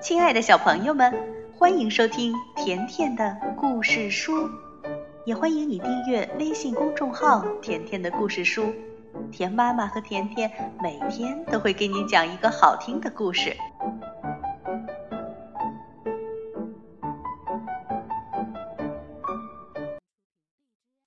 [0.00, 1.12] 亲爱的小朋友们，
[1.58, 4.48] 欢迎收听甜甜的故事书，
[5.26, 8.72] 也欢迎你订阅微信公众号“甜甜的故事书”。
[9.32, 13.56] 甜妈妈和甜甜每天都会给你讲一个好听的故事。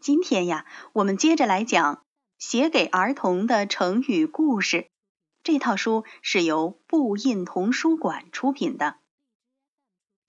[0.00, 2.02] 今天呀，我们接着来讲
[2.38, 4.86] 写给儿童的成语故事。
[5.46, 8.96] 这套书是由布印童书馆出品的。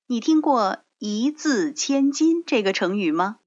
[0.05, 3.39] 你听过“一字千金”这个成语吗？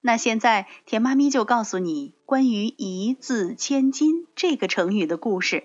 [0.00, 5.64] 那现在田妈咪就告诉你关于“一字千金”这个成语的故事。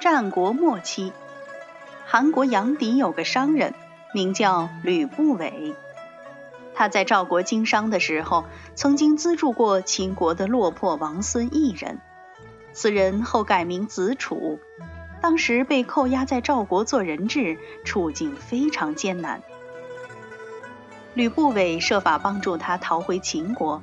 [0.00, 1.12] 战国末期，
[2.06, 3.74] 韩国阳翟有个商人，
[4.14, 5.74] 名叫吕不韦。
[6.74, 12.00] 他在赵国经商的时候，曾经资助过秦国的落魄王孙一人。
[12.72, 14.58] 此人后改名子楚，
[15.22, 19.42] 当时被扣押在赵国做人质，处境非常艰难。
[21.14, 23.80] 吕不韦设法帮助他逃回秦国，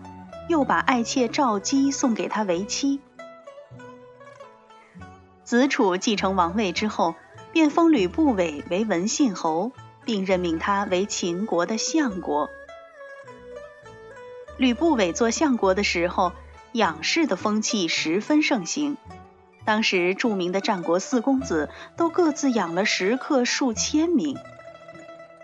[0.50, 3.00] 又把爱妾赵姬送给他为妻。
[5.46, 7.16] 子楚继承王位之后，
[7.54, 9.72] 便封吕不韦为文信侯，
[10.04, 12.50] 并任命他为秦国的相国。
[14.62, 16.34] 吕不韦做相国的时候，
[16.74, 18.96] 仰视的风气十分盛行。
[19.66, 24.38] 当时著名的战国四公子都各自养了食客数千名，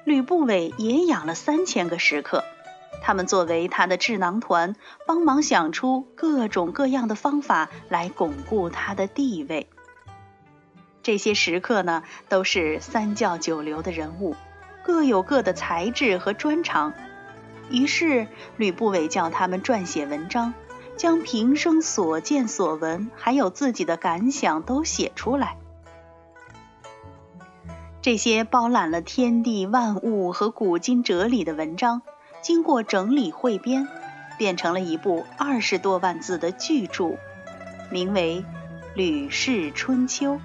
[0.03, 2.43] 吕不韦也养了三千个食客，
[3.01, 4.75] 他们作为他的智囊团，
[5.07, 9.67] 帮忙想出各种各样的方法来巩固他的地位。
[11.01, 14.35] 这些食客呢，都是三教九流的人物，
[14.83, 16.93] 各有各的才智和专长。
[17.69, 20.53] 于是，吕不韦叫他们撰写文章，
[20.95, 25.57] 将平生所见所闻，还有自己的感想都写出来。
[28.01, 32.01] 这些包揽了天地万物和古今哲理的文章，
[32.41, 33.87] 经过整理汇编，
[34.37, 37.17] 变成了一部二十多万字的巨著，
[37.91, 38.41] 名为
[38.95, 40.35] 《吕氏春秋》。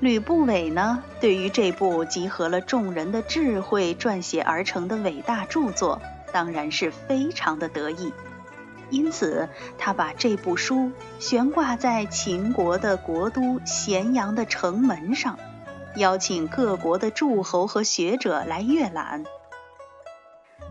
[0.00, 6.00] 吕不韦呢，对于这部集合了众人的智慧撰写而成的伟大著作，
[6.32, 8.12] 当然是非常的得意。
[8.88, 15.38] 因此，他把这部书悬挂在秦国的国都咸阳的城门上，
[15.96, 19.24] 邀请各国的诸侯和学者来阅览，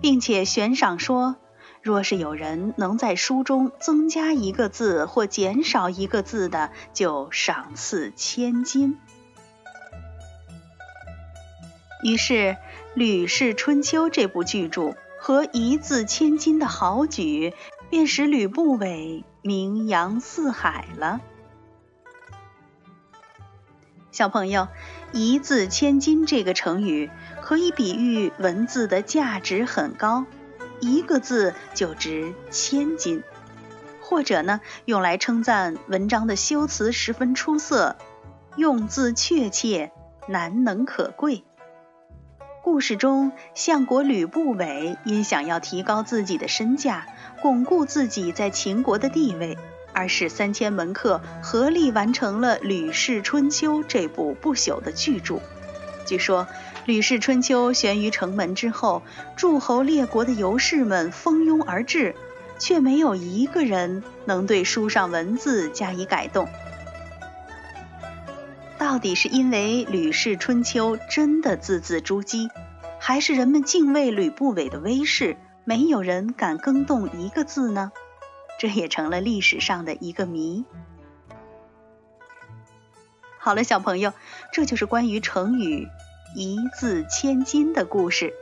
[0.02, 1.36] 并且悬赏说：
[1.84, 8.98] 若是有人能在书中增加一个字或减少一个字的，就赏赐千金。
[12.02, 12.34] 于是，
[12.94, 17.54] 《吕氏春秋》这部巨著和一字千金的豪举，
[17.90, 21.20] 便使吕不韦名扬四海了。
[24.12, 24.70] 小朋友
[25.12, 27.10] ，“一字千金”这个成语
[27.42, 30.26] 可以比喻文字的价值很高，
[30.80, 33.24] 一个字就值千金；
[34.02, 37.98] 或者呢，用来称赞文章的修辞十分出色，
[38.56, 39.92] 用字确切，
[40.30, 41.44] 难能可贵。
[42.62, 47.08] 故事中，相国吕不韦因想要提高自己的身价，
[47.42, 49.58] 巩固自己在秦国的地位，
[49.94, 55.40] 而使三千门客合力完成了《吕氏春秋》这部不朽的巨著。
[56.06, 56.44] 据说，
[56.86, 59.04] 《吕氏春秋》悬于城门之后，
[59.38, 62.14] 诸侯列国的游士们蜂拥而至，
[62.60, 66.48] 却没有一个人能对书上文字加以改动。
[68.90, 72.50] 到底是因为《吕氏春秋》真的字字珠玑，
[73.00, 77.92] 还是人们敬畏吕不韦的威势，没有人敢更动一个字呢？
[78.58, 80.66] 这也成了历史上的一个谜。
[83.38, 84.12] 好了，小朋友，
[84.52, 85.88] 这就是关于成语
[86.36, 88.34] “一字千金”的故事。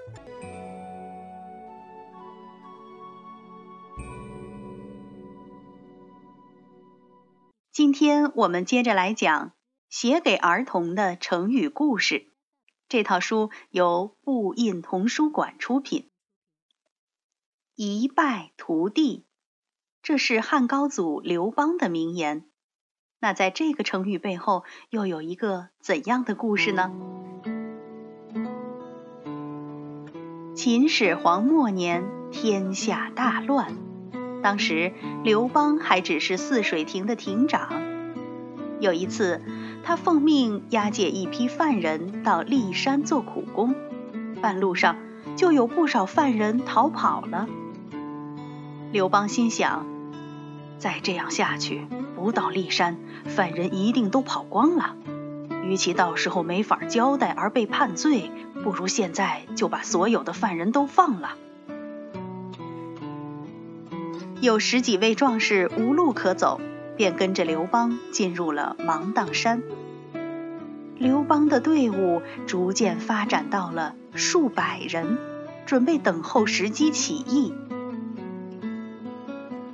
[7.74, 9.57] 今天我们接着来讲。
[9.90, 12.28] 写给儿童的成语故事，
[12.90, 16.10] 这套书由布印童书馆出品。
[17.76, 19.26] 一败涂地，
[20.02, 22.50] 这是汉高祖刘邦的名言。
[23.20, 26.92] 那在这个成语背后，又有一个怎样的故事呢？
[30.54, 33.78] 秦始皇末年，天下大乱，
[34.44, 34.94] 当时
[35.24, 37.97] 刘邦还只是泗水亭的亭长。
[38.80, 39.42] 有一次。
[39.84, 43.74] 他奉命押解一批犯人到骊山做苦工，
[44.42, 44.98] 半路上
[45.38, 47.48] 就有不少犯人逃跑了。
[48.92, 49.86] 刘邦心想，
[50.78, 51.88] 再这样下去，
[52.18, 52.98] 不到骊山，
[53.28, 54.98] 犯人一定都跑光了。
[55.64, 58.30] 与其到时候没法交代而被判罪，
[58.66, 61.36] 不如现在就把所有的犯人都放了。
[64.42, 66.60] 有十几位壮士无路可走，
[66.98, 69.64] 便跟着刘邦进入了芒砀山。
[70.98, 75.18] 刘邦的队伍逐渐发展到了数百人，
[75.68, 77.54] 准备等候时机起义。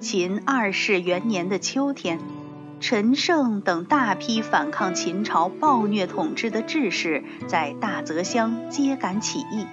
[0.01, 2.19] 秦二世元年的秋天，
[2.81, 9.65] 陈胜等大批反抗秦朝暴虐统治的志士在大泽乡揭竿起义。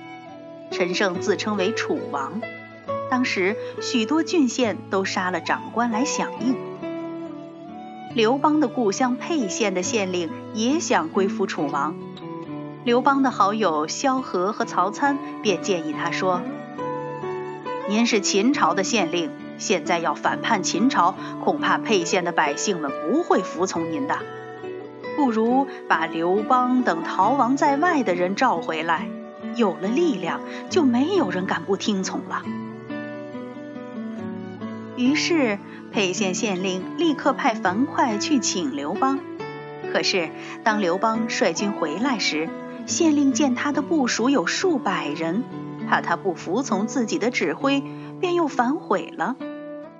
[0.70, 2.41] 陈胜自称为楚王。
[3.11, 6.69] 当时许多郡县都杀了长官来响应。
[8.12, 11.95] 刘邦的故乡沛县的县令也想归附楚王，
[12.83, 16.43] 刘邦的好友萧何和曹参便建议他说
[17.89, 21.15] ：“您是秦朝的县令，现在要反叛秦朝，
[21.45, 24.19] 恐怕沛县的百姓们不会服从您的。
[25.17, 29.07] 不如把刘邦等逃亡在外的人召回来，
[29.55, 32.43] 有了力量，就没有人敢不听从了。”
[34.96, 35.58] 于是，
[35.92, 39.19] 沛县县令立刻派樊哙去请刘邦。
[39.92, 40.31] 可是，
[40.62, 42.48] 当刘邦率军回来时，
[42.87, 45.42] 县令见他的部属有数百人，
[45.88, 47.82] 怕他不服从自己的指挥，
[48.20, 49.37] 便又反悔了。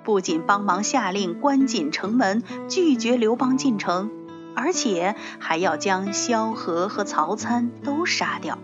[0.03, 4.09] 不仅帮忙下令关紧城门，拒绝刘邦进城，
[4.55, 8.57] 而且还要将萧何和曹参都杀掉。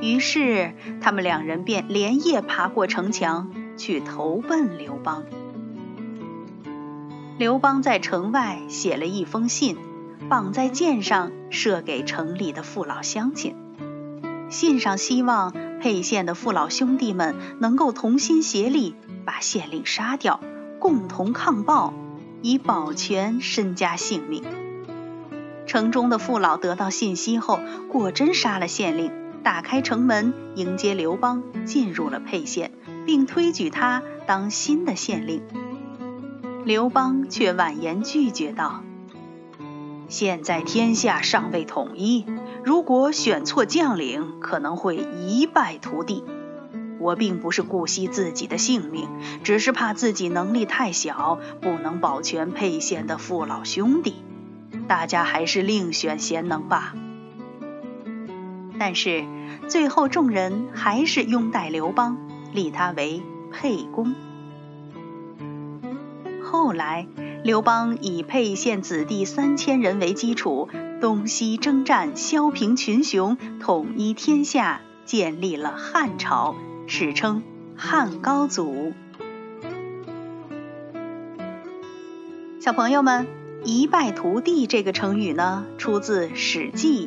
[0.00, 3.50] 于是，他们两人便连夜爬过城墙。
[3.78, 5.24] 去投奔刘邦。
[7.38, 9.78] 刘邦在城外写了一封信，
[10.28, 13.54] 绑在箭上，射给城里的父老乡亲。
[14.50, 20.40] 信上希望沛县的父老兄弟们能够同心协力，把县令杀掉，
[20.80, 21.94] 共同抗暴，
[22.42, 24.42] 以保全身家性命。
[25.66, 29.12] 城中的父老得到信息后，果真杀了县令，
[29.44, 32.72] 打开城门迎接刘邦进入了沛县。
[33.08, 35.40] 并推举他当新的县令，
[36.66, 38.82] 刘邦却婉言拒绝道
[40.08, 42.26] ：“现在天下尚未统一，
[42.62, 46.22] 如果选错将领，可能会一败涂地。
[47.00, 49.08] 我并不是顾惜自己的性命，
[49.42, 54.16] 只是怕自己能力太小，不能保全沛县的父老兄弟。
[54.86, 56.94] 大家还是另选贤能吧。”
[58.78, 59.24] 但是
[59.66, 62.18] 最后众人还是拥戴刘邦。
[62.52, 63.22] 立他为
[63.52, 64.14] 沛公。
[66.42, 67.06] 后来，
[67.44, 70.68] 刘邦以沛县子弟三千人为基础，
[71.00, 76.54] 东西征战，削平群雄，统一天下，建立了汉朝，
[76.86, 77.42] 史称
[77.76, 78.92] 汉高祖。
[82.60, 83.26] 小朋友们
[83.64, 87.06] ，“一败涂地”这个成语呢，出自《史记》，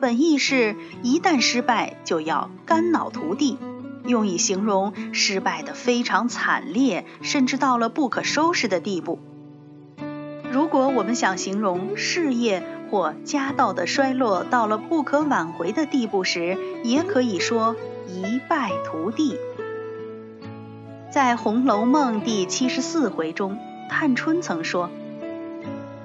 [0.00, 3.56] 本意是一旦失败，就要肝脑涂地。
[4.04, 9.18] 用以形容失败的非常惨烈，甚至到了不可收拾的地步。
[10.50, 17.76] 如果我们想形容事业或家道的衰落到了不可挽回的地步时，也可以说
[18.08, 19.36] 一败涂地。
[21.12, 23.58] 在《红楼梦》第七十四回中，
[23.88, 24.90] 探春曾说：“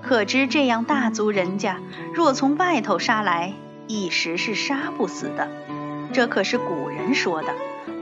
[0.01, 1.79] 可知这样大族人家，
[2.13, 3.53] 若从外头杀来，
[3.87, 5.47] 一时是杀不死的。
[6.13, 7.49] 这可是古人说的。”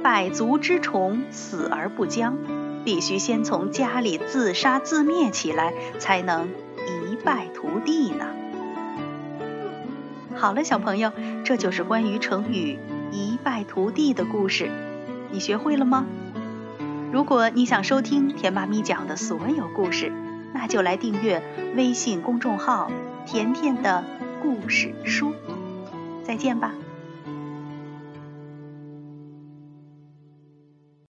[0.03, 2.37] 百足之虫，死而不僵，
[2.83, 6.49] 必须先从家里自杀自灭起来，才能
[7.09, 8.25] 一败涂地呢。
[10.35, 11.11] 好了，小朋友，
[11.45, 12.77] 这就是关于成语
[13.11, 14.69] “一败涂地”的故事，
[15.31, 16.05] 你学会了吗？
[17.11, 20.11] 如果你想收听甜妈咪讲的所有故事，
[20.53, 21.41] 那就来订阅
[21.75, 22.91] 微信公众号
[23.25, 24.03] “甜甜的
[24.41, 25.33] 故事书”。
[26.25, 26.73] 再见吧。